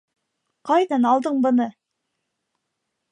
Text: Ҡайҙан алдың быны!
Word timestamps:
Ҡайҙан 0.69 1.05
алдың 1.09 1.37
быны! 1.45 1.67